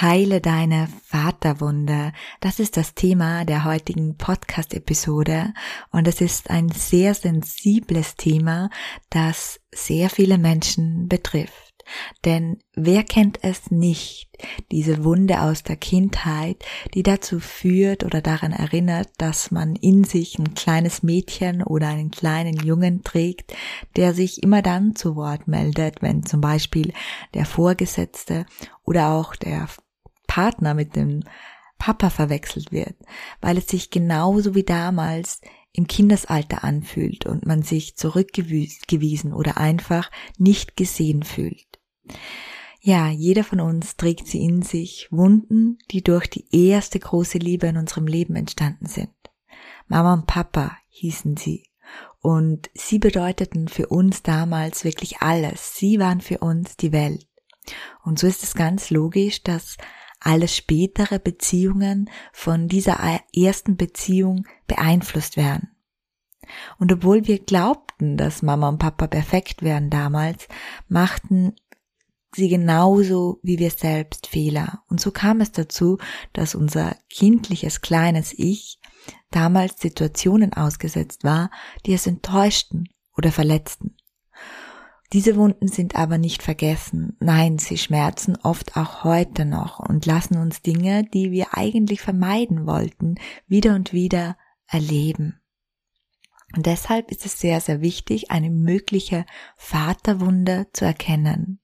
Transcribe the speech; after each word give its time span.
Heile 0.00 0.40
deine 0.40 0.88
Vaterwunde. 1.04 2.12
Das 2.40 2.58
ist 2.58 2.78
das 2.78 2.94
Thema 2.94 3.44
der 3.44 3.64
heutigen 3.64 4.16
Podcast-Episode 4.16 5.52
und 5.90 6.08
es 6.08 6.22
ist 6.22 6.48
ein 6.48 6.70
sehr 6.70 7.12
sensibles 7.12 8.16
Thema, 8.16 8.70
das 9.10 9.60
sehr 9.74 10.08
viele 10.08 10.38
Menschen 10.38 11.06
betrifft. 11.06 11.74
Denn 12.24 12.58
wer 12.74 13.02
kennt 13.02 13.40
es 13.42 13.70
nicht, 13.70 14.30
diese 14.70 15.04
Wunde 15.04 15.42
aus 15.42 15.64
der 15.64 15.76
Kindheit, 15.76 16.64
die 16.94 17.02
dazu 17.02 17.38
führt 17.38 18.02
oder 18.02 18.22
daran 18.22 18.52
erinnert, 18.52 19.08
dass 19.18 19.50
man 19.50 19.76
in 19.76 20.04
sich 20.04 20.38
ein 20.38 20.54
kleines 20.54 21.02
Mädchen 21.02 21.62
oder 21.62 21.88
einen 21.88 22.10
kleinen 22.10 22.56
Jungen 22.56 23.02
trägt, 23.02 23.52
der 23.96 24.14
sich 24.14 24.42
immer 24.42 24.62
dann 24.62 24.96
zu 24.96 25.14
Wort 25.14 25.46
meldet, 25.46 26.00
wenn 26.00 26.24
zum 26.24 26.40
Beispiel 26.40 26.94
der 27.34 27.44
Vorgesetzte 27.44 28.46
oder 28.84 29.10
auch 29.10 29.36
der 29.36 29.68
Partner 30.30 30.74
mit 30.74 30.94
dem 30.94 31.24
Papa 31.76 32.08
verwechselt 32.08 32.70
wird, 32.70 32.94
weil 33.40 33.58
es 33.58 33.66
sich 33.66 33.90
genauso 33.90 34.54
wie 34.54 34.62
damals 34.62 35.40
im 35.72 35.88
Kindesalter 35.88 36.62
anfühlt 36.62 37.26
und 37.26 37.46
man 37.46 37.62
sich 37.62 37.96
zurückgewiesen 37.96 39.32
oder 39.32 39.56
einfach 39.56 40.08
nicht 40.38 40.76
gesehen 40.76 41.24
fühlt. 41.24 41.80
Ja, 42.80 43.08
jeder 43.08 43.42
von 43.42 43.58
uns 43.58 43.96
trägt 43.96 44.28
sie 44.28 44.44
in 44.44 44.62
sich, 44.62 45.08
Wunden, 45.10 45.78
die 45.90 46.04
durch 46.04 46.28
die 46.28 46.46
erste 46.52 47.00
große 47.00 47.38
Liebe 47.38 47.66
in 47.66 47.76
unserem 47.76 48.06
Leben 48.06 48.36
entstanden 48.36 48.86
sind. 48.86 49.10
Mama 49.88 50.14
und 50.14 50.26
Papa 50.26 50.76
hießen 50.90 51.36
sie. 51.36 51.64
Und 52.20 52.70
sie 52.72 53.00
bedeuteten 53.00 53.66
für 53.66 53.88
uns 53.88 54.22
damals 54.22 54.84
wirklich 54.84 55.22
alles. 55.22 55.74
Sie 55.74 55.98
waren 55.98 56.20
für 56.20 56.38
uns 56.38 56.76
die 56.76 56.92
Welt. 56.92 57.26
Und 58.04 58.20
so 58.20 58.28
ist 58.28 58.44
es 58.44 58.54
ganz 58.54 58.90
logisch, 58.90 59.42
dass 59.42 59.76
alle 60.20 60.48
spätere 60.48 61.18
Beziehungen 61.18 62.10
von 62.32 62.68
dieser 62.68 62.98
ersten 63.34 63.76
Beziehung 63.76 64.46
beeinflusst 64.66 65.36
werden. 65.36 65.70
Und 66.78 66.92
obwohl 66.92 67.26
wir 67.26 67.38
glaubten, 67.38 68.16
dass 68.16 68.42
Mama 68.42 68.68
und 68.68 68.78
Papa 68.78 69.06
perfekt 69.06 69.62
wären 69.62 69.90
damals, 69.90 70.48
machten 70.88 71.54
sie 72.34 72.48
genauso 72.48 73.40
wie 73.42 73.58
wir 73.58 73.70
selbst 73.70 74.26
Fehler. 74.26 74.82
Und 74.88 75.00
so 75.00 75.10
kam 75.10 75.40
es 75.40 75.52
dazu, 75.52 75.98
dass 76.32 76.54
unser 76.54 76.96
kindliches 77.08 77.80
kleines 77.80 78.32
Ich 78.36 78.78
damals 79.30 79.80
Situationen 79.80 80.52
ausgesetzt 80.52 81.24
war, 81.24 81.50
die 81.86 81.92
es 81.92 82.06
enttäuschten 82.06 82.88
oder 83.16 83.32
verletzten. 83.32 83.96
Diese 85.12 85.34
Wunden 85.34 85.66
sind 85.66 85.96
aber 85.96 86.18
nicht 86.18 86.42
vergessen. 86.42 87.16
Nein, 87.18 87.58
sie 87.58 87.78
schmerzen 87.78 88.36
oft 88.36 88.76
auch 88.76 89.02
heute 89.02 89.44
noch 89.44 89.80
und 89.80 90.06
lassen 90.06 90.36
uns 90.38 90.62
Dinge, 90.62 91.02
die 91.02 91.32
wir 91.32 91.48
eigentlich 91.52 92.00
vermeiden 92.00 92.66
wollten, 92.66 93.16
wieder 93.48 93.74
und 93.74 93.92
wieder 93.92 94.36
erleben. 94.68 95.40
Und 96.54 96.66
deshalb 96.66 97.10
ist 97.10 97.26
es 97.26 97.40
sehr, 97.40 97.60
sehr 97.60 97.80
wichtig, 97.80 98.30
eine 98.30 98.50
mögliche 98.50 99.24
Vaterwunde 99.56 100.68
zu 100.72 100.84
erkennen. 100.84 101.60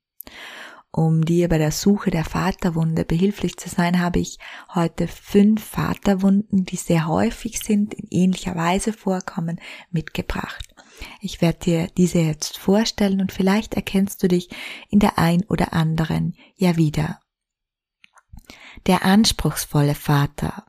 Um 0.91 1.25
dir 1.25 1.49
bei 1.49 1.59
der 1.59 1.73
Suche 1.73 2.11
der 2.11 2.25
Vaterwunde 2.25 3.05
behilflich 3.05 3.59
zu 3.59 3.69
sein, 3.69 4.01
habe 4.01 4.19
ich 4.19 4.39
heute 4.75 5.07
fünf 5.09 5.63
Vaterwunden, 5.63 6.65
die 6.65 6.77
sehr 6.77 7.07
häufig 7.07 7.61
sind, 7.61 7.95
in 7.95 8.07
ähnlicher 8.11 8.57
Weise 8.57 8.93
vorkommen, 8.93 9.61
mitgebracht. 9.91 10.76
Ich 11.21 11.41
werde 11.41 11.59
dir 11.59 11.87
diese 11.97 12.19
jetzt 12.19 12.59
vorstellen 12.59 13.21
und 13.21 13.33
vielleicht 13.33 13.75
erkennst 13.75 14.23
du 14.23 14.29
dich 14.29 14.49
in 14.89 14.99
der 14.99 15.19
ein 15.19 15.45
oder 15.45 15.73
anderen 15.73 16.37
ja 16.57 16.77
wieder. 16.77 17.21
Der 18.87 19.05
anspruchsvolle 19.05 19.95
Vater. 19.95 20.67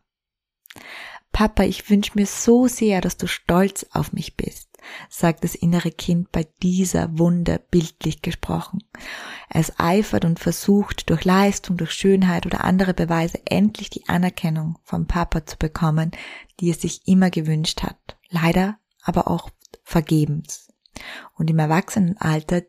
Papa, 1.31 1.63
ich 1.63 1.89
wünsche 1.89 2.13
mir 2.15 2.25
so 2.25 2.67
sehr, 2.67 2.99
dass 2.99 3.17
du 3.17 3.27
stolz 3.27 3.85
auf 3.91 4.11
mich 4.11 4.35
bist, 4.37 4.69
sagt 5.07 5.43
das 5.43 5.53
innere 5.53 5.91
Kind 5.91 6.31
bei 6.31 6.47
dieser 6.63 7.19
Wunder 7.19 7.59
bildlich 7.59 8.23
gesprochen. 8.23 8.83
Es 9.49 9.79
eifert 9.79 10.25
und 10.25 10.39
versucht 10.39 11.09
durch 11.11 11.25
Leistung, 11.25 11.77
durch 11.77 11.91
Schönheit 11.91 12.47
oder 12.47 12.63
andere 12.63 12.95
Beweise 12.95 13.39
endlich 13.45 13.89
die 13.91 14.07
Anerkennung 14.09 14.79
vom 14.83 15.05
Papa 15.05 15.45
zu 15.45 15.57
bekommen, 15.57 16.11
die 16.59 16.71
es 16.71 16.81
sich 16.81 17.07
immer 17.07 17.29
gewünscht 17.29 17.83
hat. 17.83 18.17
Leider 18.29 18.79
aber 19.03 19.27
auch 19.27 19.51
vergebens. 19.87 20.73
Und 21.35 21.49
im 21.49 21.59
Erwachsenenalter 21.59 22.63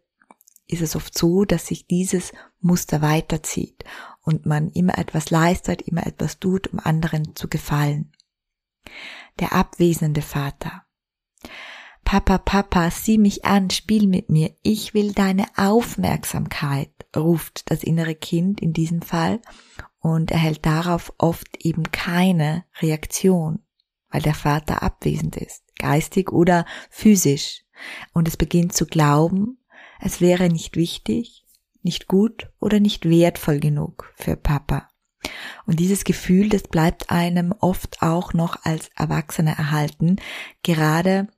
ist 0.67 0.83
es 0.83 0.95
oft 0.95 1.17
so, 1.17 1.45
dass 1.45 1.67
sich 1.67 1.87
dieses 1.87 2.33
Muster 2.61 3.03
weiterzieht 3.03 3.84
und 4.23 4.47
man 4.47 4.69
immer 4.71 4.99
etwas 4.99 5.31
leistet, 5.31 5.83
immer 5.83 6.06
etwas 6.06 6.39
tut, 6.39 6.69
um 6.69 6.79
anderen 6.79 7.34
zu 7.34 7.49
gefallen. 7.49 8.12
Der 9.41 9.53
abwesende 9.53 10.23
Vater. 10.23 10.84
Papa, 12.05 12.39
Papa, 12.39 12.91
sieh 12.91 13.19
mich 13.19 13.45
an, 13.45 13.71
spiel 13.71 14.06
mit 14.06 14.31
mir, 14.31 14.55
ich 14.62 14.95
will 14.95 15.12
deine 15.12 15.47
Aufmerksamkeit, 15.56 16.93
ruft 17.17 17.71
das 17.71 17.83
innere 17.83 18.15
Kind 18.15 18.61
in 18.61 18.73
diesem 18.73 19.03
Fall 19.03 19.43
und 19.99 20.31
erhält 20.31 20.65
darauf 20.65 21.12
oft 21.19 21.49
eben 21.59 21.91
keine 21.91 22.65
Reaktion, 22.81 23.59
weil 24.09 24.23
der 24.23 24.35
Vater 24.35 24.83
abwesend 24.83 25.37
ist 25.37 25.68
geistig 25.78 26.33
oder 26.33 26.66
physisch. 26.91 27.65
Und 28.12 28.28
es 28.28 28.37
beginnt 28.37 28.75
zu 28.75 28.87
glauben, 28.87 29.59
es 30.00 30.21
wäre 30.21 30.49
nicht 30.49 30.77
wichtig, 30.77 31.44
nicht 31.83 32.09
gut 32.09 32.50
oder 32.61 32.81
nicht 32.81 33.09
wertvoll 33.09 33.61
genug 33.61 34.12
für 34.17 34.37
Papa. 34.37 34.88
Und 35.67 35.81
dieses 35.81 36.05
Gefühl, 36.05 36.49
das 36.49 36.62
bleibt 36.62 37.11
einem 37.11 37.53
oft 37.53 38.03
auch 38.03 38.33
noch 38.33 38.65
als 38.65 38.91
Erwachsener 38.94 39.53
erhalten, 39.53 40.17
gerade 40.62 41.28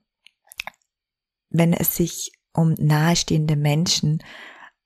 wenn 1.49 1.73
es 1.73 1.95
sich 1.95 2.31
um 2.53 2.75
nahestehende 2.77 3.55
Menschen 3.55 4.23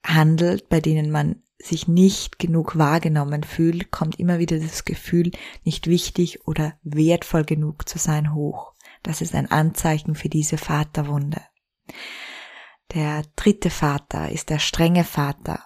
handelt, 0.05 0.69
bei 0.69 0.81
denen 0.81 1.11
man 1.11 1.41
sich 1.57 1.87
nicht 1.87 2.37
genug 2.37 2.77
wahrgenommen 2.77 3.43
fühlt, 3.43 3.91
kommt 3.91 4.19
immer 4.19 4.39
wieder 4.39 4.59
das 4.59 4.85
Gefühl, 4.85 5.31
nicht 5.63 5.87
wichtig 5.87 6.47
oder 6.47 6.77
wertvoll 6.83 7.43
genug 7.43 7.87
zu 7.87 7.97
sein 7.97 8.33
hoch. 8.33 8.74
Das 9.05 9.21
ist 9.21 9.35
ein 9.35 9.51
Anzeichen 9.51 10.15
für 10.15 10.29
diese 10.29 10.57
Vaterwunde. 10.57 11.39
Der 12.95 13.21
dritte 13.35 13.69
Vater 13.69 14.31
ist 14.31 14.49
der 14.49 14.57
strenge 14.57 15.03
Vater. 15.03 15.63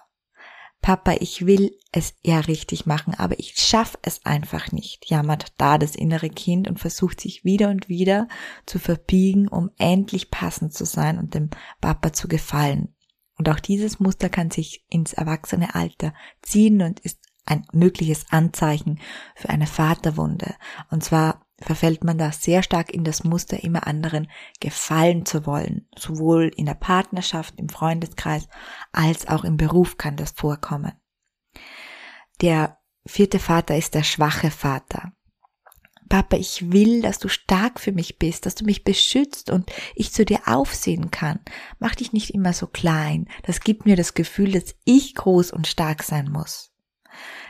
Papa, 0.82 1.14
ich 1.20 1.46
will 1.46 1.74
es 1.90 2.14
ja 2.22 2.40
richtig 2.40 2.84
machen, 2.84 3.14
aber 3.14 3.38
ich 3.38 3.54
schaffe 3.56 3.98
es 4.02 4.26
einfach 4.26 4.72
nicht, 4.72 5.08
jammert 5.08 5.54
da 5.56 5.78
das 5.78 5.94
innere 5.94 6.28
Kind 6.28 6.68
und 6.68 6.80
versucht 6.80 7.18
sich 7.18 7.42
wieder 7.42 7.70
und 7.70 7.88
wieder 7.88 8.28
zu 8.66 8.78
verbiegen, 8.78 9.48
um 9.48 9.70
endlich 9.78 10.30
passend 10.30 10.74
zu 10.74 10.84
sein 10.84 11.18
und 11.18 11.32
dem 11.32 11.48
Papa 11.80 12.12
zu 12.12 12.28
gefallen. 12.28 12.94
Und 13.38 13.48
auch 13.48 13.60
dieses 13.60 14.00
Muster 14.00 14.28
kann 14.28 14.50
sich 14.50 14.84
ins 14.90 15.14
erwachsene 15.14 15.74
Alter 15.74 16.12
ziehen 16.42 16.82
und 16.82 17.00
ist 17.00 17.20
ein 17.46 17.66
mögliches 17.72 18.26
Anzeichen 18.30 19.00
für 19.34 19.48
eine 19.48 19.66
Vaterwunde. 19.66 20.56
Und 20.90 21.02
zwar 21.02 21.39
verfällt 21.60 22.04
man 22.04 22.18
da 22.18 22.32
sehr 22.32 22.62
stark 22.62 22.92
in 22.92 23.04
das 23.04 23.24
Muster, 23.24 23.62
immer 23.62 23.86
anderen 23.86 24.30
gefallen 24.60 25.26
zu 25.26 25.46
wollen. 25.46 25.88
Sowohl 25.96 26.50
in 26.56 26.66
der 26.66 26.74
Partnerschaft, 26.74 27.54
im 27.58 27.68
Freundeskreis, 27.68 28.48
als 28.92 29.28
auch 29.28 29.44
im 29.44 29.56
Beruf 29.56 29.96
kann 29.96 30.16
das 30.16 30.32
vorkommen. 30.32 30.92
Der 32.40 32.78
vierte 33.06 33.38
Vater 33.38 33.76
ist 33.76 33.94
der 33.94 34.04
schwache 34.04 34.50
Vater. 34.50 35.12
Papa, 36.08 36.36
ich 36.36 36.72
will, 36.72 37.02
dass 37.02 37.20
du 37.20 37.28
stark 37.28 37.78
für 37.78 37.92
mich 37.92 38.18
bist, 38.18 38.44
dass 38.44 38.56
du 38.56 38.64
mich 38.64 38.82
beschützt 38.82 39.48
und 39.48 39.70
ich 39.94 40.12
zu 40.12 40.24
dir 40.24 40.40
aufsehen 40.46 41.12
kann. 41.12 41.38
Mach 41.78 41.94
dich 41.94 42.12
nicht 42.12 42.34
immer 42.34 42.52
so 42.52 42.66
klein. 42.66 43.28
Das 43.44 43.60
gibt 43.60 43.86
mir 43.86 43.94
das 43.94 44.14
Gefühl, 44.14 44.50
dass 44.50 44.74
ich 44.84 45.14
groß 45.14 45.52
und 45.52 45.68
stark 45.68 46.02
sein 46.02 46.28
muss. 46.28 46.69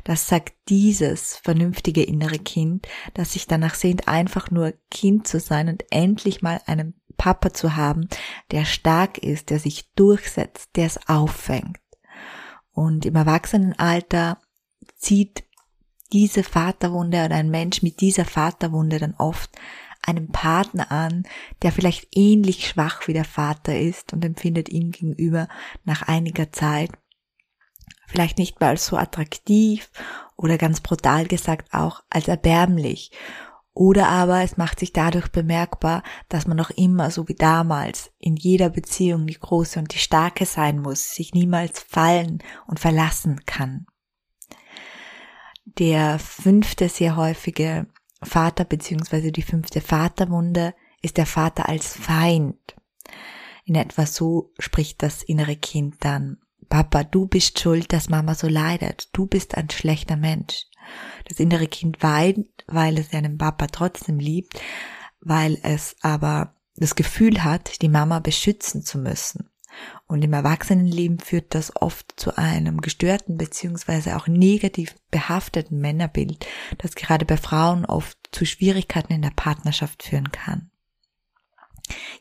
Das 0.05 0.28
sagt 0.28 0.55
dieses 0.69 1.37
vernünftige 1.37 2.02
innere 2.02 2.38
Kind, 2.38 2.87
das 3.14 3.32
sich 3.32 3.46
danach 3.46 3.75
sehnt, 3.75 4.08
einfach 4.08 4.50
nur 4.50 4.75
Kind 4.90 5.26
zu 5.26 5.40
sein 5.40 5.69
und 5.69 5.84
endlich 5.90 6.43
mal 6.43 6.61
einen 6.67 6.94
Papa 7.17 7.52
zu 7.52 7.76
haben, 7.76 8.08
der 8.50 8.64
stark 8.64 9.19
ist, 9.19 9.50
der 9.50 9.58
sich 9.58 9.93
durchsetzt, 9.94 10.70
der 10.76 10.87
es 10.87 11.08
auffängt. 11.08 11.78
Und 12.72 13.05
im 13.05 13.14
Erwachsenenalter 13.14 14.38
zieht 14.96 15.44
diese 16.12 16.43
Vaterwunde 16.43 17.25
oder 17.25 17.37
ein 17.37 17.50
Mensch 17.50 17.82
mit 17.82 18.00
dieser 18.00 18.25
Vaterwunde 18.25 18.99
dann 18.99 19.14
oft 19.19 19.50
einen 20.02 20.28
Partner 20.32 20.90
an, 20.90 21.25
der 21.62 21.72
vielleicht 21.72 22.08
ähnlich 22.12 22.67
schwach 22.67 23.06
wie 23.06 23.12
der 23.12 23.25
Vater 23.25 23.78
ist 23.78 24.12
und 24.12 24.25
empfindet 24.25 24.69
ihm 24.70 24.90
gegenüber 24.93 25.49
nach 25.84 26.02
einiger 26.02 26.52
Zeit 26.52 26.90
vielleicht 28.07 28.39
nicht 28.39 28.61
mehr 28.61 28.71
als 28.71 28.87
so 28.87 28.97
attraktiv 28.97 29.91
oder 30.37 30.59
ganz 30.59 30.81
brutal 30.81 31.27
gesagt 31.27 31.73
auch 31.73 32.03
als 32.11 32.29
erbärmlich. 32.29 33.13
Oder 33.73 34.09
aber 34.09 34.43
es 34.43 34.57
macht 34.57 34.81
sich 34.81 34.93
dadurch 34.93 35.29
bemerkbar, 35.29 36.03
dass 36.29 36.47
man 36.47 36.57
noch 36.57 36.71
immer 36.71 37.11
so 37.11 37.29
wie 37.29 37.35
damals 37.35 38.11
in 38.19 38.37
jeder 38.37 38.69
Beziehung 38.69 39.27
die 39.27 39.39
große 39.39 39.79
und 39.79 39.95
die 39.95 39.99
starke 39.99 40.45
sein 40.45 40.81
muss, 40.81 41.15
sich 41.15 41.35
niemals 41.35 41.81
fallen 41.81 42.43
und 42.67 42.81
verlassen 42.81 43.45
kann. 43.47 43.87
Der 45.65 46.19
fünfte 46.19 46.89
sehr 46.89 47.17
häufige 47.17 47.87
Vater 48.23 48.65
beziehungsweise 48.65 49.31
die 49.31 49.43
fünfte 49.43 49.81
Vaterwunde 49.81 50.75
ist 51.01 51.17
der 51.17 51.27
Vater 51.27 51.69
als 51.69 51.97
Feind. 51.97 52.77
In 53.65 53.77
etwa 53.77 54.05
so 54.05 54.53
spricht 54.59 55.03
das 55.03 55.23
innere 55.23 55.57
Kind 55.57 55.97
dann. 56.01 56.39
Papa, 56.70 57.05
du 57.05 57.26
bist 57.26 57.61
schuld, 57.61 57.93
dass 57.93 58.08
Mama 58.08 58.34
so 58.34 58.49
leidet. 58.49 59.08
Du 59.12 59.26
bist 59.26 59.56
ein 59.56 59.69
schlechter 59.69 60.17
Mensch. 60.17 60.67
Das 61.28 61.40
innere 61.40 61.67
Kind 61.67 62.02
weint, 62.02 62.46
weil 62.67 62.96
es 62.96 63.11
seinen 63.11 63.37
Papa 63.37 63.67
trotzdem 63.67 64.19
liebt, 64.19 64.58
weil 65.20 65.58
es 65.62 65.96
aber 66.00 66.55
das 66.76 66.94
Gefühl 66.94 67.44
hat, 67.44 67.82
die 67.82 67.88
Mama 67.88 68.20
beschützen 68.20 68.82
zu 68.82 68.99
müssen. 68.99 69.50
Und 70.06 70.22
im 70.22 70.32
Erwachsenenleben 70.32 71.19
führt 71.19 71.55
das 71.55 71.75
oft 71.76 72.14
zu 72.17 72.37
einem 72.38 72.81
gestörten 72.81 73.37
beziehungsweise 73.37 74.17
auch 74.17 74.28
negativ 74.28 74.94
behafteten 75.11 75.78
Männerbild, 75.81 76.46
das 76.78 76.94
gerade 76.94 77.25
bei 77.25 77.37
Frauen 77.37 77.84
oft 77.84 78.17
zu 78.32 78.44
Schwierigkeiten 78.44 79.12
in 79.12 79.22
der 79.22 79.32
Partnerschaft 79.34 80.02
führen 80.05 80.31
kann. 80.32 80.70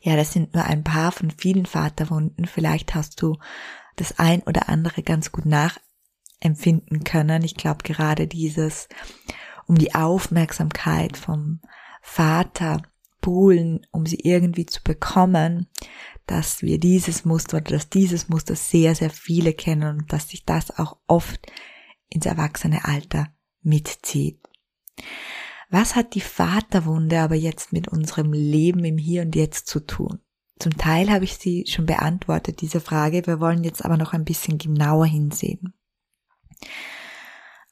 Ja, 0.02 0.16
das 0.16 0.32
sind 0.32 0.54
nur 0.54 0.64
ein 0.64 0.82
paar 0.82 1.12
von 1.12 1.30
vielen 1.30 1.66
Vaterwunden. 1.66 2.46
Vielleicht 2.46 2.94
hast 2.94 3.22
du 3.22 3.38
das 3.96 4.18
ein 4.18 4.42
oder 4.42 4.68
andere 4.68 5.02
ganz 5.02 5.32
gut 5.32 5.46
nachempfinden 5.46 7.04
können. 7.04 7.42
Ich 7.42 7.54
glaube 7.54 7.82
gerade 7.82 8.26
dieses 8.26 8.88
um 9.66 9.78
die 9.78 9.94
Aufmerksamkeit 9.94 11.16
vom 11.16 11.60
Vater 12.02 12.82
buhlen, 13.20 13.86
um 13.92 14.06
sie 14.06 14.18
irgendwie 14.20 14.66
zu 14.66 14.82
bekommen, 14.82 15.68
dass 16.26 16.62
wir 16.62 16.78
dieses 16.78 17.24
Muster 17.24 17.58
oder 17.58 17.72
dass 17.72 17.88
dieses 17.88 18.28
Muster 18.28 18.56
sehr, 18.56 18.94
sehr 18.94 19.10
viele 19.10 19.52
kennen 19.52 20.00
und 20.00 20.12
dass 20.12 20.28
sich 20.28 20.44
das 20.44 20.76
auch 20.76 20.96
oft 21.06 21.52
ins 22.08 22.26
erwachsene 22.26 22.84
Alter 22.84 23.28
mitzieht. 23.62 24.40
Was 25.70 25.94
hat 25.94 26.14
die 26.14 26.20
Vaterwunde 26.20 27.20
aber 27.20 27.36
jetzt 27.36 27.72
mit 27.72 27.88
unserem 27.88 28.32
Leben 28.32 28.84
im 28.84 28.98
Hier 28.98 29.22
und 29.22 29.36
Jetzt 29.36 29.68
zu 29.68 29.80
tun? 29.80 30.18
Zum 30.60 30.76
Teil 30.76 31.10
habe 31.10 31.24
ich 31.24 31.36
sie 31.36 31.64
schon 31.66 31.86
beantwortet, 31.86 32.60
diese 32.60 32.80
Frage. 32.80 33.26
Wir 33.26 33.40
wollen 33.40 33.64
jetzt 33.64 33.84
aber 33.84 33.96
noch 33.96 34.12
ein 34.12 34.24
bisschen 34.24 34.58
genauer 34.58 35.06
hinsehen. 35.06 35.74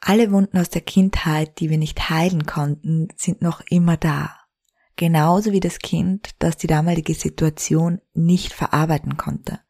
Alle 0.01 0.33
Wunden 0.33 0.59
aus 0.59 0.71
der 0.71 0.81
Kindheit, 0.81 1.61
die 1.61 1.71
wir 1.71 1.79
nicht 1.79 2.11
heilen 2.11 2.47
konnten, 2.47 3.09
sind 3.17 3.43
noch 3.43 3.61
immer 3.69 3.97
da 3.97 4.39
genauso 4.99 5.53
wie 5.53 5.61
das 5.61 5.79
Kind, 5.79 6.33
das 6.41 6.59
die 6.59 6.67
damalige 6.67 7.15
Situation 7.15 8.03
nicht 8.13 8.53
verarbeiten 8.53 9.17
konnte. 9.17 9.61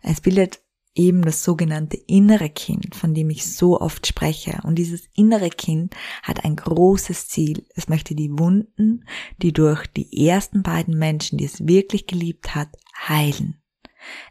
Es 0.00 0.22
bildet 0.22 0.62
eben 0.94 1.22
das 1.22 1.44
sogenannte 1.44 1.96
innere 1.96 2.50
Kind, 2.50 2.94
von 2.94 3.14
dem 3.14 3.30
ich 3.30 3.52
so 3.54 3.80
oft 3.80 4.06
spreche. 4.06 4.60
Und 4.64 4.76
dieses 4.76 5.08
innere 5.14 5.50
Kind 5.50 5.94
hat 6.22 6.44
ein 6.44 6.56
großes 6.56 7.28
Ziel. 7.28 7.66
Es 7.74 7.88
möchte 7.88 8.14
die 8.14 8.38
Wunden, 8.38 9.04
die 9.40 9.52
durch 9.52 9.86
die 9.86 10.26
ersten 10.26 10.62
beiden 10.62 10.98
Menschen, 10.98 11.38
die 11.38 11.44
es 11.44 11.66
wirklich 11.66 12.06
geliebt 12.06 12.54
hat, 12.54 12.76
heilen. 13.08 13.62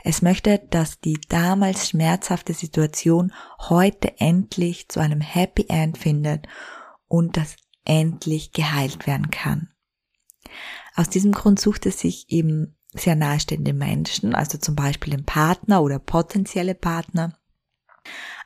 Es 0.04 0.22
möchte, 0.22 0.60
dass 0.70 1.00
die 1.00 1.20
damals 1.30 1.90
schmerzhafte 1.90 2.54
Situation 2.54 3.32
heute 3.70 4.20
endlich 4.20 4.90
zu 4.90 5.00
einem 5.00 5.22
Happy 5.22 5.66
End 5.70 5.98
findet 5.98 6.48
und 7.08 7.38
dass 7.38 7.56
endlich 7.86 8.52
geheilt 8.52 9.08
werden 9.08 9.30
kann. 9.32 9.70
Aus 10.96 11.10
diesem 11.10 11.32
Grund 11.32 11.60
sucht 11.60 11.86
es 11.86 12.00
sich 12.00 12.30
eben 12.30 12.76
sehr 12.94 13.16
nahestehende 13.16 13.74
Menschen, 13.74 14.34
also 14.34 14.58
zum 14.58 14.76
Beispiel 14.76 15.16
den 15.16 15.26
Partner 15.26 15.82
oder 15.82 16.00
potenzielle 16.00 16.76
Partner, 16.76 17.38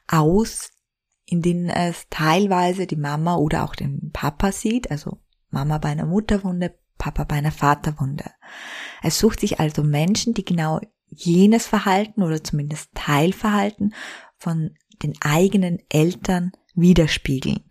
aus, 0.07 0.71
in 1.25 1.41
denen 1.41 1.69
es 1.69 2.07
teilweise 2.09 2.85
die 2.85 2.97
Mama 2.97 3.35
oder 3.35 3.63
auch 3.63 3.75
den 3.75 4.11
Papa 4.11 4.51
sieht, 4.51 4.91
also 4.91 5.19
Mama 5.49 5.77
bei 5.77 5.89
einer 5.89 6.05
Mutterwunde, 6.05 6.77
Papa 6.97 7.23
bei 7.23 7.35
einer 7.35 7.51
Vaterwunde. 7.51 8.25
Es 9.01 9.19
sucht 9.19 9.39
sich 9.39 9.59
also 9.59 9.83
Menschen, 9.83 10.33
die 10.33 10.45
genau 10.45 10.79
jenes 11.07 11.67
Verhalten 11.67 12.23
oder 12.23 12.43
zumindest 12.43 12.89
Teilverhalten 12.93 13.93
von 14.37 14.75
den 15.01 15.13
eigenen 15.21 15.79
Eltern 15.89 16.51
widerspiegeln 16.75 17.63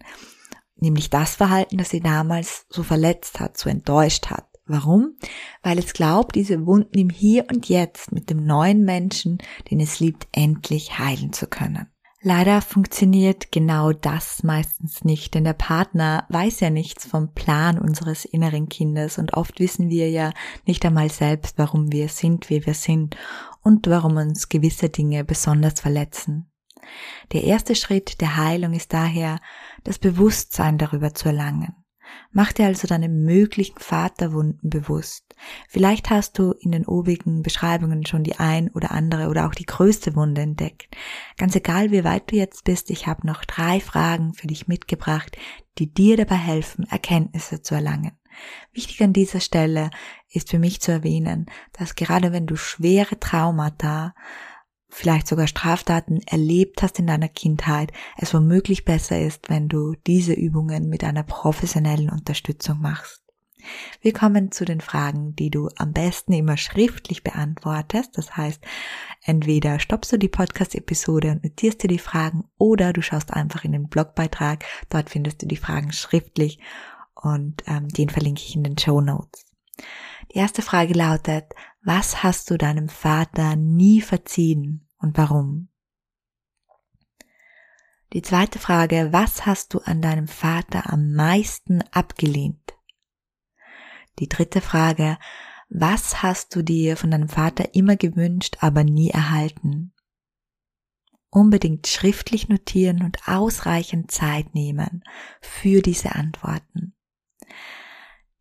nämlich 0.83 1.09
das 1.09 1.37
Verhalten, 1.37 1.79
das 1.79 1.91
sie 1.91 2.01
damals 2.01 2.67
so 2.69 2.83
verletzt 2.83 3.41
hat, 3.41 3.57
so 3.57 3.71
enttäuscht 3.71 4.27
hat. 4.27 4.49
Warum? 4.67 5.17
Weil 5.63 5.79
es 5.79 5.93
glaubt, 5.93 6.37
diese 6.37 6.67
Wunden 6.67 6.99
im 6.99 7.11
Hier 7.11 7.47
und 7.51 7.69
Jetzt 7.69 8.13
mit 8.13 8.31
dem 8.31 8.45
neuen 8.45 8.85
Menschen, 8.85 9.39
den 9.71 9.81
es 9.81 9.99
liebt, 9.99 10.29
endlich 10.33 10.99
heilen 10.99 11.33
zu 11.33 11.47
können. 11.47 11.89
Leider 12.25 12.63
funktioniert 12.63 13.51
genau 13.51 13.91
das 13.91 14.45
meistens 14.45 15.03
nicht, 15.03 15.35
denn 15.35 15.43
der 15.43 15.55
Partner 15.55 16.25
weiß 16.29 16.61
ja 16.61 16.71
nichts 16.71 17.05
vom 17.05 17.35
Plan 17.35 17.81
unseres 17.81 18.25
inneren 18.25 18.69
Kindes 18.69 19.19
und 19.19 19.35
oft 19.35 19.59
wissen 19.59 19.91
wir 19.91 20.09
ja 20.09 20.33
nicht 20.65 20.87
einmal 20.87 21.11
selbst, 21.11 21.59
warum 21.59 21.91
wir 21.91 22.09
sind, 22.09 22.49
wie 22.49 22.65
wir 22.65 22.75
sind 22.75 23.17
und 23.63 23.89
warum 23.89 24.19
uns 24.19 24.49
gewisse 24.49 24.89
Dinge 24.89 25.25
besonders 25.25 25.81
verletzen. 25.81 26.49
Der 27.33 27.43
erste 27.43 27.75
Schritt 27.75 28.21
der 28.21 28.37
Heilung 28.37 28.73
ist 28.73 28.93
daher, 28.93 29.41
das 29.83 29.99
Bewusstsein 29.99 30.79
darüber 30.79 31.15
zu 31.15 31.27
erlangen. 31.29 31.75
Mach 32.31 32.53
dir 32.53 32.67
also 32.67 32.89
deine 32.89 33.09
möglichen 33.09 33.79
Vaterwunden 33.79 34.71
bewusst. 34.71 35.35
Vielleicht 35.69 36.11
hast 36.11 36.39
du 36.39 36.53
in 36.53 36.73
den 36.73 36.87
obigen 36.87 37.43
Beschreibungen 37.43 38.07
schon 38.07 38.25
die 38.25 38.37
ein 38.37 38.71
oder 38.71 38.91
andere 38.91 39.29
oder 39.29 39.47
auch 39.47 39.55
die 39.55 39.67
größte 39.67 40.17
Wunde 40.17 40.41
entdeckt. 40.41 40.97
Ganz 41.37 41.55
egal, 41.55 41.91
wie 41.91 42.05
weit 42.05 42.31
du 42.31 42.37
jetzt 42.37 42.65
bist, 42.65 42.91
ich 42.91 43.07
habe 43.07 43.27
noch 43.27 43.45
drei 43.45 43.81
Fragen 43.81 44.35
für 44.35 44.47
dich 44.47 44.67
mitgebracht, 44.67 45.37
die 45.79 45.93
dir 45.93 46.17
dabei 46.17 46.37
helfen, 46.37 46.87
Erkenntnisse 46.91 47.63
zu 47.63 47.75
erlangen. 47.75 48.13
Wichtig 48.73 49.03
an 49.03 49.13
dieser 49.13 49.41
Stelle 49.41 49.91
ist 50.31 50.51
für 50.51 50.59
mich 50.59 50.81
zu 50.81 50.93
erwähnen, 50.93 51.47
dass 51.73 51.95
gerade 51.95 52.33
wenn 52.33 52.47
du 52.47 52.57
schwere 52.57 53.19
Traumata 53.21 54.15
vielleicht 54.93 55.27
sogar 55.27 55.47
Straftaten 55.47 56.21
erlebt 56.27 56.83
hast 56.83 56.99
in 56.99 57.07
deiner 57.07 57.29
Kindheit, 57.29 57.93
es 58.19 58.35
womöglich 58.35 58.85
besser 58.85 59.19
ist, 59.19 59.49
wenn 59.49 59.69
du 59.69 59.95
diese 60.07 60.35
Übungen 60.35 60.89
mit 60.89 61.03
einer 61.03 61.23
professionellen 61.23 62.11
Unterstützung 62.11 62.81
machst. 62.81 63.23
Wir 64.01 64.13
kommen 64.13 64.53
zu 64.53 64.65
den 64.65 64.81
Fragen, 64.81 65.35
die 65.35 65.49
du 65.49 65.71
am 65.77 65.93
besten 65.93 66.33
immer 66.33 66.57
schriftlich 66.57 67.23
beantwortest. 67.23 68.19
Das 68.19 68.37
heißt, 68.37 68.61
entweder 69.25 69.79
stoppst 69.79 70.13
du 70.13 70.19
die 70.19 70.29
Podcast-Episode 70.29 71.31
und 71.31 71.45
notierst 71.45 71.83
dir 71.83 71.89
die 71.89 71.99
Fragen 71.99 72.45
oder 72.59 72.93
du 72.93 73.01
schaust 73.03 73.33
einfach 73.33 73.65
in 73.65 73.73
den 73.73 73.89
Blogbeitrag. 73.89 74.65
Dort 74.91 75.11
findest 75.11 75.43
du 75.43 75.47
die 75.47 75.57
Fragen 75.57 75.93
schriftlich 75.93 76.59
und 77.15 77.63
ähm, 77.67 77.89
den 77.89 78.11
verlinke 78.11 78.43
ich 78.43 78.57
in 78.57 78.65
den 78.65 78.77
Show 78.77 79.01
Notes. 79.01 79.47
Die 80.33 80.39
erste 80.39 80.63
Frage 80.63 80.95
lautet, 80.95 81.45
was 81.85 82.23
hast 82.23 82.51
du 82.51 82.57
deinem 82.57 82.89
Vater 82.89 83.57
nie 83.57 84.01
verziehen 84.01 84.89
und 84.99 85.19
warum? 85.19 85.69
Die 88.13 88.23
zweite 88.23 88.59
Frage, 88.59 89.09
was 89.11 89.47
hast 89.47 89.75
du 89.75 89.79
an 89.79 90.03
deinem 90.03 90.29
Vater 90.29 90.93
am 90.93 91.13
meisten 91.15 91.83
abgelehnt? 91.93 92.75
Die 94.19 94.29
dritte 94.29 94.61
Frage, 94.61 95.19
was 95.71 96.23
hast 96.23 96.55
du 96.55 96.63
dir 96.63 96.99
von 96.99 97.11
deinem 97.11 97.31
Vater 97.31 97.75
immer 97.75 97.97
gewünscht, 97.97 98.59
aber 98.61 98.85
nie 98.85 99.09
erhalten? 99.09 99.95
Unbedingt 101.31 101.87
schriftlich 101.87 102.51
notieren 102.51 103.03
und 103.03 103.27
ausreichend 103.27 104.11
Zeit 104.11 104.55
nehmen 104.55 105.03
für 105.41 105.81
diese 105.81 106.15
Antworten. 106.15 106.95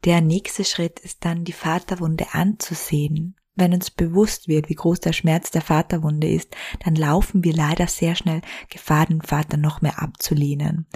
Der 0.03 0.21
nächste 0.21 0.63
Schritt 0.63 0.99
ist 0.99 1.23
dann, 1.25 1.43
die 1.43 1.53
Vaterwunde 1.53 2.33
anzusehen. 2.33 3.35
Wenn 3.53 3.73
uns 3.73 3.91
bewusst 3.91 4.47
wird, 4.47 4.69
wie 4.69 4.75
groß 4.75 5.01
der 5.01 5.13
Schmerz 5.13 5.51
der 5.51 5.61
Vaterwunde 5.61 6.27
ist, 6.27 6.55
dann 6.83 6.95
laufen 6.95 7.43
wir 7.43 7.53
leider 7.53 7.85
sehr 7.85 8.15
schnell 8.15 8.41
Gefahr, 8.69 9.05
den 9.05 9.21
Vater 9.21 9.57
noch 9.57 9.81
mehr 9.81 10.01
abzulehnen. 10.01 10.87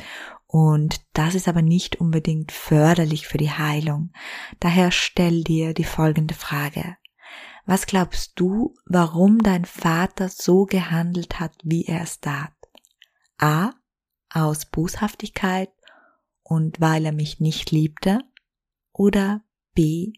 Und 0.47 1.01
das 1.13 1.35
ist 1.35 1.47
aber 1.47 1.61
nicht 1.61 1.97
unbedingt 1.97 2.51
förderlich 2.51 3.27
für 3.27 3.37
die 3.37 3.51
Heilung. 3.51 4.11
Daher 4.59 4.91
stell 4.91 5.43
dir 5.43 5.73
die 5.73 5.83
folgende 5.83 6.33
Frage. 6.33 6.97
Was 7.65 7.85
glaubst 7.87 8.33
du, 8.39 8.73
warum 8.85 9.39
dein 9.39 9.65
Vater 9.65 10.29
so 10.29 10.65
gehandelt 10.65 11.39
hat, 11.39 11.53
wie 11.63 11.85
er 11.85 12.01
es 12.01 12.19
tat? 12.21 12.53
A. 13.37 13.71
Aus 14.29 14.65
Boshaftigkeit 14.65 15.69
und 16.43 16.79
weil 16.79 17.05
er 17.05 17.11
mich 17.11 17.39
nicht 17.39 17.71
liebte 17.71 18.19
oder 18.97 19.43
B, 19.73 20.13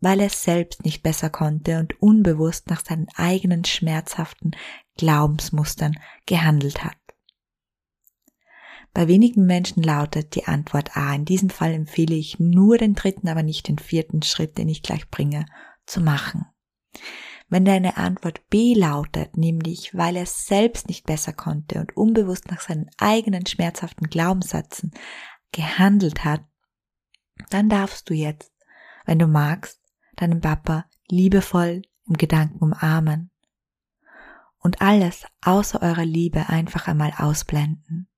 weil 0.00 0.20
er 0.20 0.28
selbst 0.28 0.84
nicht 0.84 1.02
besser 1.02 1.30
konnte 1.30 1.78
und 1.78 2.00
unbewusst 2.02 2.68
nach 2.68 2.84
seinen 2.84 3.08
eigenen 3.16 3.64
schmerzhaften 3.64 4.52
Glaubensmustern 4.96 5.98
gehandelt 6.26 6.84
hat. 6.84 6.96
Bei 8.92 9.08
wenigen 9.08 9.44
Menschen 9.44 9.82
lautet 9.82 10.34
die 10.34 10.46
Antwort 10.46 10.96
A. 10.96 11.14
In 11.14 11.26
diesem 11.26 11.50
Fall 11.50 11.72
empfehle 11.72 12.14
ich 12.14 12.40
nur 12.40 12.78
den 12.78 12.94
dritten, 12.94 13.28
aber 13.28 13.42
nicht 13.42 13.68
den 13.68 13.78
vierten 13.78 14.22
Schritt, 14.22 14.56
den 14.56 14.68
ich 14.68 14.82
gleich 14.82 15.10
bringe, 15.10 15.44
zu 15.84 16.00
machen. 16.00 16.46
Wenn 17.48 17.64
deine 17.64 17.96
Antwort 17.96 18.48
B 18.48 18.74
lautet, 18.74 19.36
nämlich 19.36 19.94
weil 19.94 20.16
er 20.16 20.26
selbst 20.26 20.88
nicht 20.88 21.06
besser 21.06 21.32
konnte 21.32 21.78
und 21.78 21.96
unbewusst 21.96 22.50
nach 22.50 22.60
seinen 22.60 22.88
eigenen 22.96 23.46
schmerzhaften 23.46 24.08
Glaubenssätzen 24.08 24.92
gehandelt 25.52 26.24
hat, 26.24 26.40
dann 27.50 27.68
darfst 27.68 28.08
du 28.10 28.14
jetzt, 28.14 28.52
wenn 29.04 29.18
du 29.18 29.26
magst, 29.26 29.80
deinen 30.16 30.40
Papa 30.40 30.86
liebevoll 31.08 31.82
im 32.06 32.14
Gedanken 32.14 32.58
umarmen 32.58 33.30
und 34.58 34.80
alles 34.80 35.26
außer 35.42 35.80
eurer 35.82 36.04
Liebe 36.04 36.48
einfach 36.48 36.88
einmal 36.88 37.12
ausblenden. 37.16 38.08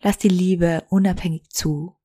Lass 0.00 0.18
die 0.18 0.28
Liebe 0.28 0.84
unabhängig 0.88 1.50
zu, 1.50 1.96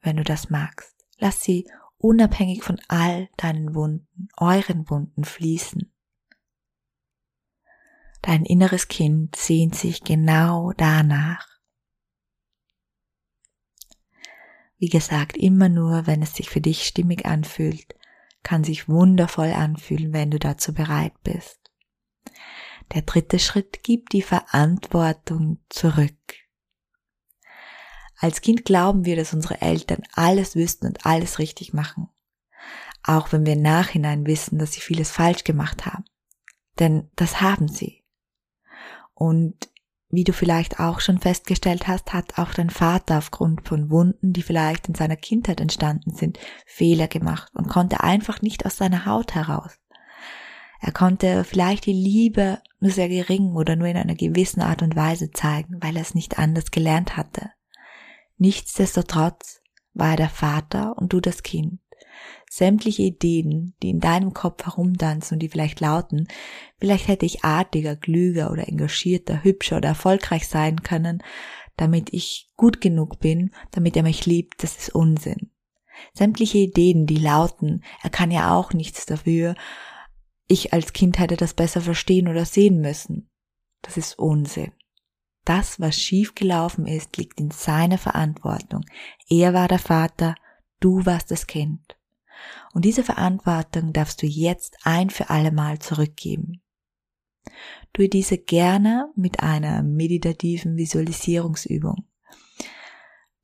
wenn 0.00 0.16
du 0.16 0.24
das 0.24 0.50
magst. 0.50 0.94
Lass 1.18 1.42
sie 1.42 1.68
unabhängig 1.98 2.62
von 2.62 2.80
all 2.88 3.28
deinen 3.36 3.74
Wunden, 3.74 4.28
euren 4.36 4.88
Wunden 4.90 5.24
fließen. 5.24 5.92
Dein 8.20 8.44
inneres 8.44 8.88
Kind 8.88 9.36
sehnt 9.36 9.74
sich 9.74 10.04
genau 10.04 10.72
danach. 10.76 11.51
Wie 14.82 14.88
gesagt, 14.88 15.36
immer 15.36 15.68
nur, 15.68 16.08
wenn 16.08 16.22
es 16.22 16.34
sich 16.34 16.50
für 16.50 16.60
dich 16.60 16.84
stimmig 16.84 17.24
anfühlt, 17.24 17.94
kann 18.42 18.64
sich 18.64 18.88
wundervoll 18.88 19.52
anfühlen, 19.52 20.12
wenn 20.12 20.32
du 20.32 20.40
dazu 20.40 20.74
bereit 20.74 21.12
bist. 21.22 21.70
Der 22.92 23.02
dritte 23.02 23.38
Schritt 23.38 23.84
gibt 23.84 24.12
die 24.12 24.22
Verantwortung 24.22 25.60
zurück. 25.68 26.16
Als 28.18 28.40
Kind 28.40 28.64
glauben 28.64 29.04
wir, 29.04 29.14
dass 29.14 29.32
unsere 29.32 29.60
Eltern 29.60 30.02
alles 30.14 30.56
wüssten 30.56 30.88
und 30.88 31.06
alles 31.06 31.38
richtig 31.38 31.72
machen. 31.72 32.08
Auch 33.04 33.30
wenn 33.30 33.46
wir 33.46 33.52
im 33.52 33.62
Nachhinein 33.62 34.26
wissen, 34.26 34.58
dass 34.58 34.72
sie 34.72 34.80
vieles 34.80 35.12
falsch 35.12 35.44
gemacht 35.44 35.86
haben. 35.86 36.06
Denn 36.80 37.08
das 37.14 37.40
haben 37.40 37.68
sie. 37.68 38.02
Und 39.14 39.71
wie 40.12 40.24
du 40.24 40.34
vielleicht 40.34 40.78
auch 40.78 41.00
schon 41.00 41.18
festgestellt 41.18 41.88
hast, 41.88 42.12
hat 42.12 42.38
auch 42.38 42.52
dein 42.52 42.68
Vater 42.68 43.18
aufgrund 43.18 43.66
von 43.66 43.90
Wunden, 43.90 44.34
die 44.34 44.42
vielleicht 44.42 44.86
in 44.88 44.94
seiner 44.94 45.16
Kindheit 45.16 45.58
entstanden 45.58 46.12
sind, 46.12 46.38
Fehler 46.66 47.08
gemacht 47.08 47.50
und 47.54 47.68
konnte 47.68 48.00
einfach 48.00 48.42
nicht 48.42 48.66
aus 48.66 48.76
seiner 48.76 49.06
Haut 49.06 49.34
heraus. 49.34 49.78
Er 50.80 50.92
konnte 50.92 51.44
vielleicht 51.44 51.86
die 51.86 51.94
Liebe 51.94 52.60
nur 52.78 52.90
sehr 52.90 53.08
gering 53.08 53.54
oder 53.54 53.74
nur 53.74 53.86
in 53.86 53.96
einer 53.96 54.14
gewissen 54.14 54.60
Art 54.60 54.82
und 54.82 54.96
Weise 54.96 55.30
zeigen, 55.30 55.78
weil 55.80 55.96
er 55.96 56.02
es 56.02 56.14
nicht 56.14 56.38
anders 56.38 56.70
gelernt 56.70 57.16
hatte. 57.16 57.50
Nichtsdestotrotz 58.36 59.62
war 59.94 60.10
er 60.10 60.16
der 60.16 60.28
Vater 60.28 60.98
und 60.98 61.12
du 61.12 61.20
das 61.20 61.42
Kind. 61.42 61.78
Sämtliche 62.50 63.02
Ideen, 63.02 63.74
die 63.82 63.90
in 63.90 64.00
deinem 64.00 64.34
Kopf 64.34 64.64
herumtanzen 64.64 65.36
und 65.36 65.38
die 65.40 65.48
vielleicht 65.48 65.80
lauten, 65.80 66.28
vielleicht 66.78 67.08
hätte 67.08 67.26
ich 67.26 67.44
artiger, 67.44 67.96
klüger 67.96 68.50
oder 68.50 68.68
engagierter, 68.68 69.42
hübscher 69.42 69.78
oder 69.78 69.90
erfolgreich 69.90 70.48
sein 70.48 70.82
können, 70.82 71.22
damit 71.76 72.12
ich 72.12 72.50
gut 72.56 72.80
genug 72.80 73.20
bin, 73.20 73.52
damit 73.70 73.96
er 73.96 74.02
mich 74.02 74.26
liebt, 74.26 74.62
das 74.62 74.76
ist 74.76 74.94
Unsinn. 74.94 75.50
Sämtliche 76.14 76.58
Ideen, 76.58 77.06
die 77.06 77.16
lauten, 77.16 77.84
er 78.02 78.10
kann 78.10 78.30
ja 78.30 78.54
auch 78.54 78.72
nichts 78.72 79.06
dafür, 79.06 79.54
ich 80.48 80.72
als 80.72 80.92
Kind 80.92 81.18
hätte 81.18 81.36
das 81.36 81.54
besser 81.54 81.80
verstehen 81.80 82.28
oder 82.28 82.44
sehen 82.44 82.80
müssen, 82.80 83.30
das 83.80 83.96
ist 83.96 84.18
Unsinn. 84.18 84.72
Das, 85.44 85.80
was 85.80 85.96
schiefgelaufen 85.96 86.86
ist, 86.86 87.16
liegt 87.16 87.40
in 87.40 87.50
seiner 87.50 87.98
Verantwortung. 87.98 88.84
Er 89.28 89.54
war 89.54 89.66
der 89.66 89.80
Vater, 89.80 90.36
du 90.78 91.04
warst 91.04 91.30
das 91.30 91.46
Kind. 91.46 91.96
Und 92.72 92.84
diese 92.84 93.04
Verantwortung 93.04 93.92
darfst 93.92 94.22
du 94.22 94.26
jetzt 94.26 94.78
ein 94.84 95.10
für 95.10 95.30
alle 95.30 95.52
Mal 95.52 95.78
zurückgeben. 95.78 96.62
Tue 97.92 98.08
diese 98.08 98.38
gerne 98.38 99.10
mit 99.16 99.40
einer 99.40 99.82
meditativen 99.82 100.76
Visualisierungsübung. 100.76 102.06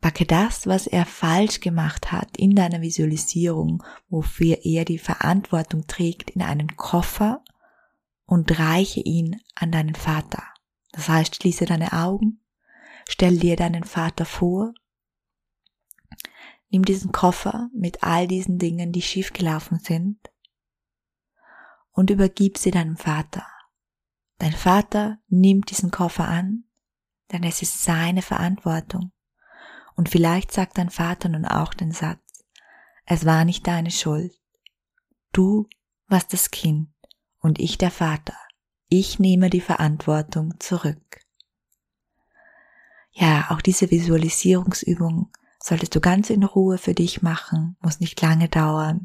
Packe 0.01 0.25
das, 0.25 0.67
was 0.67 0.87
er 0.87 1.05
falsch 1.05 1.61
gemacht 1.61 2.13
hat, 2.13 2.37
in 2.37 2.55
deiner 2.55 2.81
Visualisierung, 2.81 3.83
wofür 4.09 4.59
er 4.63 4.85
die 4.85 4.99
Verantwortung 4.99 5.87
trägt, 5.87 6.31
in 6.31 6.43
einen 6.43 6.77
Koffer 6.77 7.43
und 8.25 8.59
reiche 8.59 9.01
ihn 9.01 9.41
an 9.57 9.73
deinen 9.73 9.97
Vater. 9.97 10.45
Das 10.93 11.09
heißt, 11.09 11.37
schließe 11.37 11.65
deine 11.65 11.93
Augen, 11.93 12.41
stell 13.09 13.39
dir 13.39 13.57
deinen 13.57 13.85
Vater 13.85 14.25
vor, 14.25 14.73
nimm 16.71 16.85
diesen 16.85 17.13
Koffer 17.13 17.71
mit 17.75 18.03
all 18.03 18.27
diesen 18.27 18.59
Dingen, 18.59 18.93
die 18.93 19.03
schiefgelaufen 19.03 19.79
sind, 19.79 20.19
und 21.93 22.11
übergib 22.11 22.59
sie 22.59 22.71
deinem 22.71 22.97
Vater. 22.97 23.47
Dein 24.39 24.53
Vater 24.53 25.19
nimmt 25.29 25.71
diesen 25.71 25.91
Koffer 25.91 26.29
an, 26.29 26.65
denn 27.33 27.43
es 27.43 27.61
ist 27.61 27.83
seine 27.83 28.23
Verantwortung. 28.23 29.13
Und 29.97 30.09
vielleicht 30.09 30.53
sagt 30.53 30.79
dein 30.79 30.91
Vater 30.91 31.29
nun 31.29 31.45
auch 31.45 31.75
den 31.75 31.91
Satz, 31.91 32.21
es 33.05 33.25
war 33.25 33.45
nicht 33.45 33.67
deine 33.67 33.91
Schuld. 33.91 34.33
Du 35.33 35.67
warst 36.07 36.33
das 36.33 36.51
Kind 36.51 36.91
und 37.41 37.59
ich 37.59 37.79
der 37.79 37.91
Vater. 37.91 38.37
Ich 38.89 39.19
nehme 39.19 39.51
die 39.51 39.61
Verantwortung 39.61 40.55
zurück. 40.61 41.21
Ja, 43.11 43.47
auch 43.51 43.61
diese 43.61 43.91
Visualisierungsübung 43.91 45.33
solltest 45.69 45.95
du 45.95 46.01
ganz 46.01 46.31
in 46.31 46.43
Ruhe 46.43 46.79
für 46.79 46.95
dich 46.95 47.23
machen, 47.23 47.77
muss 47.81 48.01
nicht 48.01 48.21
lange 48.21 48.49
dauern, 48.49 49.05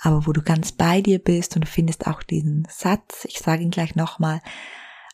aber 0.00 0.26
wo 0.26 0.32
du 0.32 0.42
ganz 0.42 0.72
bei 0.72 1.00
dir 1.00 1.18
bist 1.18 1.56
und 1.56 1.64
du 1.64 1.68
findest 1.68 2.06
auch 2.06 2.22
diesen 2.22 2.66
Satz, 2.70 3.24
ich 3.24 3.38
sage 3.38 3.62
ihn 3.62 3.70
gleich 3.70 3.96
nochmal, 3.96 4.40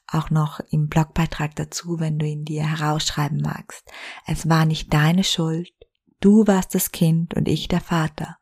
auch 0.07 0.31
noch 0.31 0.61
im 0.71 0.89
Blogbeitrag 0.89 1.57
dazu, 1.57 1.99
wenn 1.99 2.19
du 2.19 2.27
ihn 2.27 2.45
dir 2.45 2.65
herausschreiben 2.65 3.41
magst. 3.41 3.91
Es 4.27 4.49
war 4.49 4.67
nicht 4.67 4.93
deine 4.93 5.25
Schuld, 5.25 5.73
du 6.21 6.47
warst 6.47 6.75
das 6.75 6.93
Kind 6.93 7.35
und 7.35 7.49
ich 7.49 7.69
der 7.69 7.81
Vater. 7.81 8.37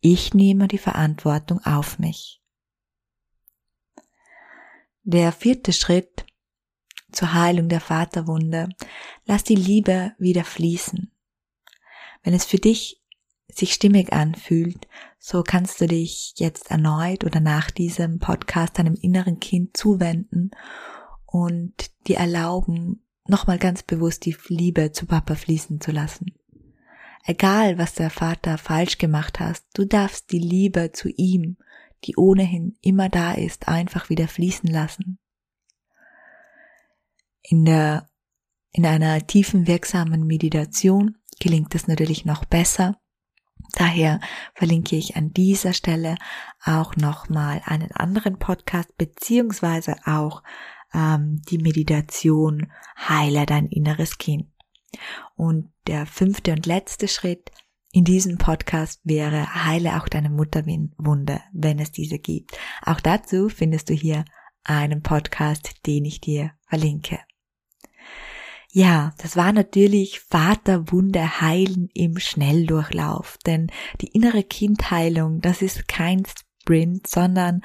Ich 0.00 0.34
nehme 0.34 0.66
die 0.66 0.78
Verantwortung 0.78 1.60
auf 1.64 2.00
mich. 2.00 2.42
Der 5.04 5.30
vierte 5.30 5.72
Schritt 5.72 6.26
zur 7.12 7.34
Heilung 7.34 7.68
der 7.68 7.80
Vaterwunde. 7.80 8.70
Lass 9.26 9.44
die 9.44 9.54
Liebe 9.54 10.12
wieder 10.18 10.44
fließen. 10.44 11.11
Wenn 12.22 12.34
es 12.34 12.44
für 12.44 12.58
dich 12.58 13.02
sich 13.48 13.74
stimmig 13.74 14.12
anfühlt, 14.12 14.88
so 15.18 15.42
kannst 15.42 15.80
du 15.80 15.86
dich 15.86 16.34
jetzt 16.36 16.70
erneut 16.70 17.24
oder 17.24 17.40
nach 17.40 17.70
diesem 17.70 18.18
Podcast 18.18 18.78
deinem 18.78 18.94
inneren 18.94 19.40
Kind 19.40 19.76
zuwenden 19.76 20.50
und 21.26 21.90
dir 22.06 22.16
erlauben, 22.16 23.04
nochmal 23.26 23.58
ganz 23.58 23.82
bewusst 23.82 24.24
die 24.24 24.36
Liebe 24.48 24.92
zu 24.92 25.06
Papa 25.06 25.34
fließen 25.34 25.80
zu 25.80 25.92
lassen. 25.92 26.34
Egal, 27.24 27.78
was 27.78 27.94
der 27.94 28.10
Vater 28.10 28.58
falsch 28.58 28.98
gemacht 28.98 29.38
hast, 29.38 29.66
du 29.74 29.84
darfst 29.84 30.32
die 30.32 30.40
Liebe 30.40 30.92
zu 30.92 31.08
ihm 31.08 31.56
die 32.04 32.16
ohnehin 32.16 32.76
immer 32.80 33.08
da 33.08 33.32
ist, 33.32 33.68
einfach 33.68 34.08
wieder 34.10 34.28
fließen 34.28 34.68
lassen. 34.68 35.18
In 37.42 37.64
der, 37.64 38.10
in 38.72 38.86
einer 38.86 39.26
tiefen 39.26 39.66
wirksamen 39.66 40.26
Meditation 40.26 41.18
gelingt 41.42 41.74
es 41.74 41.88
natürlich 41.88 42.24
noch 42.24 42.44
besser. 42.44 42.96
Daher 43.72 44.20
verlinke 44.54 44.96
ich 44.96 45.16
an 45.16 45.32
dieser 45.32 45.72
Stelle 45.72 46.16
auch 46.64 46.94
nochmal 46.94 47.62
einen 47.64 47.90
anderen 47.92 48.38
Podcast 48.38 48.96
beziehungsweise 48.96 49.96
auch 50.04 50.42
ähm, 50.94 51.42
die 51.50 51.58
Meditation 51.58 52.70
Heile 52.96 53.44
dein 53.44 53.66
inneres 53.66 54.18
Kind. 54.18 54.46
Und 55.34 55.72
der 55.88 56.06
fünfte 56.06 56.52
und 56.52 56.66
letzte 56.66 57.08
Schritt 57.08 57.50
in 57.90 58.04
diesem 58.04 58.38
Podcast 58.38 59.00
wäre 59.02 59.64
Heile 59.64 60.00
auch 60.00 60.08
deine 60.08 60.30
Mutterwunde, 60.30 61.40
wenn 61.52 61.78
es 61.78 61.90
diese 61.90 62.18
gibt. 62.18 62.56
Auch 62.84 63.00
dazu 63.00 63.48
findest 63.48 63.90
du 63.90 63.94
hier 63.94 64.24
einen 64.64 65.02
Podcast, 65.02 65.86
den 65.86 66.04
ich 66.04 66.20
dir 66.20 66.52
verlinke. 66.68 67.18
Ja, 68.74 69.12
das 69.18 69.36
war 69.36 69.52
natürlich 69.52 70.20
Vaterwunde 70.20 71.42
heilen 71.42 71.90
im 71.92 72.18
Schnelldurchlauf, 72.18 73.36
denn 73.44 73.70
die 74.00 74.06
innere 74.06 74.42
Kindheilung, 74.42 75.42
das 75.42 75.60
ist 75.60 75.88
kein 75.88 76.22
Sprint, 76.24 77.06
sondern 77.06 77.60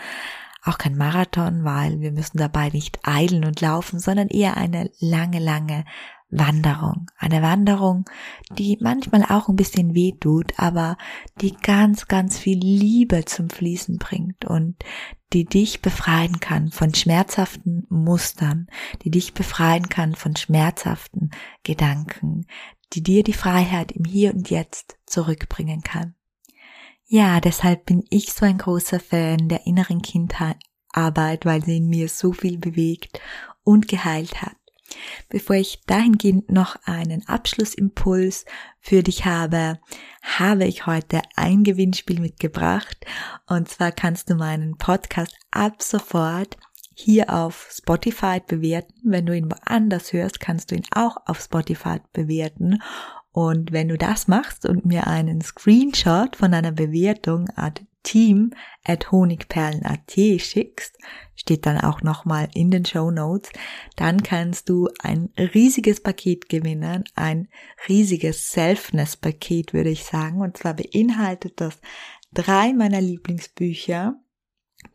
auch 0.64 0.78
kein 0.78 0.98
Marathon, 0.98 1.64
weil 1.64 2.02
wir 2.02 2.12
müssen 2.12 2.40
dabei 2.40 2.68
nicht 2.68 3.00
eilen 3.08 3.46
und 3.46 3.62
laufen, 3.62 4.00
sondern 4.00 4.28
eher 4.28 4.58
eine 4.58 4.92
lange, 5.00 5.40
lange 5.40 5.86
Wanderung. 6.30 7.10
Eine 7.18 7.42
Wanderung, 7.42 8.04
die 8.52 8.78
manchmal 8.82 9.24
auch 9.24 9.48
ein 9.48 9.56
bisschen 9.56 9.96
weh 9.96 10.12
tut, 10.20 10.60
aber 10.60 10.98
die 11.40 11.56
ganz, 11.56 12.10
ganz 12.10 12.38
viel 12.38 12.60
Liebe 12.60 13.24
zum 13.24 13.50
Fließen 13.50 13.98
bringt 13.98 14.44
und 14.44 14.76
die 15.32 15.46
dich 15.46 15.82
befreien 15.82 16.42
kann 16.42 16.70
von 16.72 16.94
schmerzhaften 16.94 17.77
Mustern, 18.04 18.68
die 19.04 19.12
dich 19.12 19.34
befreien 19.34 19.90
kann 19.90 20.16
von 20.16 20.36
schmerzhaften 20.36 21.32
Gedanken, 21.64 22.48
die 22.94 23.04
dir 23.04 23.24
die 23.24 23.34
Freiheit 23.34 23.92
im 23.92 24.06
Hier 24.06 24.34
und 24.34 24.50
Jetzt 24.50 24.98
zurückbringen 25.06 25.82
kann. 25.82 26.16
Ja, 27.06 27.40
deshalb 27.40 27.86
bin 27.86 28.04
ich 28.10 28.34
so 28.34 28.46
ein 28.46 28.58
großer 28.58 29.00
Fan 29.00 29.48
der 29.48 29.66
inneren 29.66 30.02
Kindarbeit, 30.02 31.46
weil 31.46 31.64
sie 31.64 31.78
in 31.78 31.88
mir 31.88 32.10
so 32.10 32.34
viel 32.34 32.58
bewegt 32.58 33.22
und 33.64 33.88
geheilt 33.88 34.42
hat. 34.42 34.56
Bevor 35.30 35.58
ich 35.58 35.82
dahingehend 35.86 36.52
noch 36.52 36.78
einen 36.86 37.28
Abschlussimpuls 37.28 38.46
für 38.80 39.04
dich 39.04 39.26
habe, 39.26 39.80
habe 40.22 40.66
ich 40.66 40.86
heute 40.86 41.22
ein 41.36 41.64
Gewinnspiel 41.64 42.20
mitgebracht. 42.20 42.98
Und 43.48 43.70
zwar 43.70 43.92
kannst 43.92 44.30
du 44.30 44.36
meinen 44.36 44.78
Podcast 44.78 45.36
ab 45.52 45.82
sofort 45.82 46.58
hier 47.00 47.32
auf 47.32 47.70
Spotify 47.72 48.42
bewerten. 48.46 48.94
Wenn 49.04 49.28
du 49.28 49.36
ihn 49.36 49.52
woanders 49.52 50.14
hörst, 50.14 50.40
kannst 50.40 50.72
du 50.72 50.76
ihn 50.76 50.86
auch 50.92 51.18
auf 51.28 51.40
Spotify 51.40 52.00
bewerten. 52.12 52.82
Und 53.32 53.72
wenn 53.72 53.88
du 53.88 54.00
das 54.00 54.28
machst 54.28 54.66
und 54.66 54.86
mir 54.86 55.06
einen 55.06 55.42
Screenshot 55.42 56.36
von 56.36 56.56
einer 56.56 56.72
Bewertung 56.72 57.50
team 58.02 58.52
at 58.84 59.12
honigperlen.at 59.12 60.12
schickst, 60.12 60.98
steht 61.36 61.68
dann 61.68 61.80
auch 61.80 62.02
nochmal 62.02 62.50
in 62.56 62.72
den 62.72 62.84
Show 62.84 63.12
Notes, 63.12 63.52
dann 63.96 64.24
kannst 64.24 64.70
du 64.70 64.90
ein 65.00 65.30
riesiges 65.38 66.02
Paket 66.02 66.50
gewinnen, 66.50 67.04
ein 67.14 67.48
riesiges 67.88 68.50
Selfness-Paket 68.50 69.74
würde 69.74 69.90
ich 69.90 70.04
sagen. 70.04 70.42
Und 70.42 70.58
zwar 70.58 70.74
beinhaltet 70.74 71.62
das 71.62 71.80
drei 72.34 72.74
meiner 72.74 73.02
Lieblingsbücher 73.02 74.16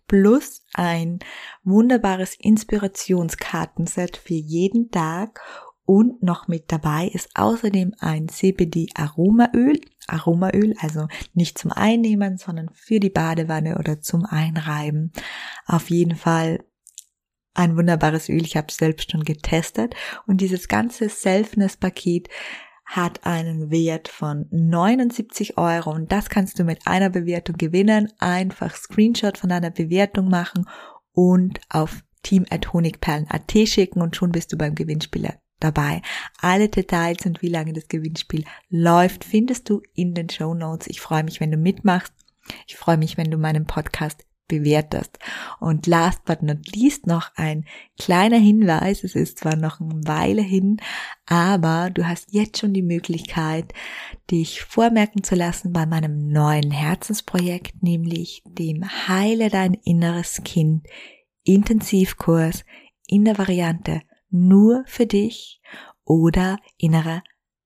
plus 0.06 0.64
ein 0.74 1.18
wunderbares 1.64 2.34
Inspirationskartenset 2.38 4.16
für 4.16 4.34
jeden 4.34 4.90
Tag 4.90 5.40
und 5.84 6.22
noch 6.22 6.48
mit 6.48 6.70
dabei 6.70 7.08
ist 7.08 7.30
außerdem 7.34 7.94
ein 7.98 8.28
CBD 8.28 8.88
Aromaöl. 8.94 9.80
Aromaöl, 10.06 10.74
also 10.80 11.08
nicht 11.34 11.58
zum 11.58 11.72
Einnehmen, 11.72 12.38
sondern 12.38 12.70
für 12.72 13.00
die 13.00 13.10
Badewanne 13.10 13.78
oder 13.78 14.00
zum 14.00 14.24
Einreiben. 14.24 15.12
Auf 15.66 15.90
jeden 15.90 16.16
Fall 16.16 16.64
ein 17.54 17.76
wunderbares 17.76 18.28
Öl. 18.28 18.42
Ich 18.42 18.56
habe 18.56 18.68
es 18.68 18.76
selbst 18.76 19.10
schon 19.10 19.24
getestet. 19.24 19.94
Und 20.26 20.40
dieses 20.40 20.68
ganze 20.68 21.08
Selfness-Paket 21.08 22.28
hat 22.92 23.24
einen 23.24 23.70
Wert 23.70 24.08
von 24.08 24.46
79 24.50 25.56
Euro 25.56 25.92
und 25.92 26.12
das 26.12 26.28
kannst 26.28 26.58
du 26.58 26.64
mit 26.64 26.86
einer 26.86 27.08
Bewertung 27.08 27.56
gewinnen. 27.56 28.12
Einfach 28.18 28.74
Screenshot 28.74 29.38
von 29.38 29.48
deiner 29.48 29.70
Bewertung 29.70 30.28
machen 30.28 30.68
und 31.12 31.58
auf 31.70 32.02
team 32.22 32.44
at 32.50 32.70
honigperlen.at 32.74 33.50
schicken 33.66 34.02
und 34.02 34.14
schon 34.14 34.30
bist 34.30 34.52
du 34.52 34.58
beim 34.58 34.74
Gewinnspieler 34.74 35.38
dabei. 35.58 36.02
Alle 36.42 36.68
Details 36.68 37.24
und 37.24 37.40
wie 37.40 37.48
lange 37.48 37.72
das 37.72 37.88
Gewinnspiel 37.88 38.44
läuft, 38.68 39.24
findest 39.24 39.70
du 39.70 39.80
in 39.94 40.12
den 40.12 40.28
Show 40.28 40.52
Notes. 40.52 40.86
Ich 40.86 41.00
freue 41.00 41.24
mich, 41.24 41.40
wenn 41.40 41.50
du 41.50 41.56
mitmachst. 41.56 42.12
Ich 42.66 42.76
freue 42.76 42.98
mich, 42.98 43.16
wenn 43.16 43.30
du 43.30 43.38
meinen 43.38 43.66
Podcast 43.66 44.26
bewertest. 44.52 45.18
Und 45.60 45.86
last 45.86 46.24
but 46.24 46.42
not 46.42 46.74
least 46.74 47.06
noch 47.06 47.30
ein 47.36 47.64
kleiner 47.98 48.36
Hinweis. 48.36 49.02
Es 49.02 49.14
ist 49.14 49.38
zwar 49.38 49.56
noch 49.56 49.80
eine 49.80 50.06
Weile 50.06 50.42
hin, 50.42 50.76
aber 51.26 51.88
du 51.90 52.06
hast 52.06 52.32
jetzt 52.32 52.58
schon 52.58 52.74
die 52.74 52.82
Möglichkeit, 52.82 53.72
dich 54.30 54.62
vormerken 54.62 55.22
zu 55.22 55.34
lassen 55.34 55.72
bei 55.72 55.86
meinem 55.86 56.28
neuen 56.28 56.70
Herzensprojekt, 56.70 57.82
nämlich 57.82 58.42
dem 58.46 58.84
Heile 59.08 59.48
dein 59.48 59.74
inneres 59.74 60.42
Kind 60.44 60.86
Intensivkurs 61.44 62.64
in 63.06 63.24
der 63.24 63.38
Variante 63.38 64.02
nur 64.30 64.84
für 64.86 65.06
dich 65.06 65.60
oder 66.04 66.58
innerer 66.76 67.22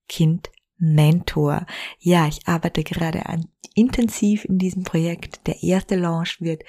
Kind 0.09 0.51
Mentor. 0.79 1.67
Ja, 1.99 2.27
ich 2.27 2.47
arbeite 2.47 2.85
gerade 2.85 3.27
an, 3.27 3.47
intensiv 3.75 4.45
in 4.45 4.59
diesem 4.59 4.85
Projekt. 4.85 5.47
Der 5.47 5.63
erste 5.63 5.97
Launch 5.97 6.41
wird 6.41 6.63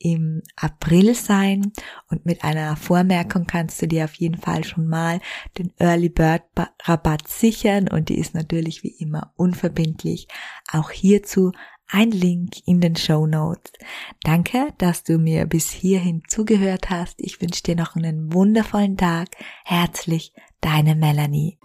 im 0.00 0.42
April 0.56 1.14
sein 1.14 1.72
und 2.08 2.24
mit 2.24 2.42
einer 2.42 2.74
Vormerkung 2.76 3.46
kannst 3.46 3.80
du 3.82 3.86
dir 3.86 4.04
auf 4.04 4.14
jeden 4.14 4.38
Fall 4.38 4.64
schon 4.64 4.86
mal 4.86 5.20
den 5.58 5.72
Early 5.78 6.08
Bird 6.08 6.42
Rabatt 6.84 7.28
sichern 7.28 7.86
und 7.86 8.08
die 8.08 8.18
ist 8.18 8.34
natürlich 8.34 8.82
wie 8.82 8.96
immer 8.98 9.34
unverbindlich. 9.36 10.26
Auch 10.72 10.90
hierzu 10.90 11.52
ein 11.86 12.10
Link 12.10 12.66
in 12.66 12.80
den 12.80 12.96
Show 12.96 13.26
Notes. 13.26 13.72
Danke, 14.22 14.72
dass 14.78 15.02
du 15.02 15.18
mir 15.18 15.46
bis 15.46 15.70
hierhin 15.70 16.22
zugehört 16.28 16.88
hast. 16.88 17.20
Ich 17.20 17.40
wünsche 17.40 17.62
dir 17.62 17.76
noch 17.76 17.96
einen 17.96 18.32
wundervollen 18.32 18.96
Tag. 18.96 19.28
Herzlich, 19.64 20.32
deine 20.60 20.94
Melanie. 20.94 21.58